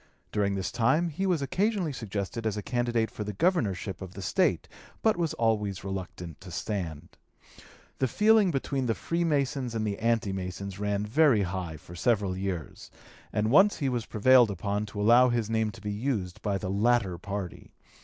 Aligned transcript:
During 0.31 0.55
this 0.55 0.71
time 0.71 1.09
he 1.09 1.27
was 1.27 1.43
occasionally 1.43 1.93
suggested 1.93 2.47
as 2.47 2.57
a 2.57 2.63
candidate 2.63 3.11
for 3.11 3.23
the 3.23 3.33
(p. 3.33 3.37
226) 3.37 3.39
governorship 3.39 4.01
of 4.01 4.15
the 4.15 4.21
State, 4.23 4.67
but 5.03 5.15
was 5.15 5.35
always 5.35 5.83
reluctant 5.83 6.41
to 6.41 6.49
stand. 6.49 7.17
The 7.99 8.07
feeling 8.07 8.49
between 8.49 8.87
the 8.87 8.95
Freemasons 8.95 9.75
and 9.75 9.85
the 9.85 9.99
anti 9.99 10.33
Masons 10.33 10.79
ran 10.79 11.05
very 11.05 11.43
high 11.43 11.77
for 11.77 11.93
several 11.95 12.35
years, 12.35 12.89
and 13.31 13.51
once 13.51 13.77
he 13.77 13.89
was 13.89 14.07
prevailed 14.07 14.49
upon 14.49 14.87
to 14.87 14.99
allow 14.99 15.29
his 15.29 15.51
name 15.51 15.69
to 15.69 15.81
be 15.81 15.91
used 15.93 16.41
by 16.41 16.57
the 16.57 16.71
latter 16.71 17.19
party. 17.19 17.75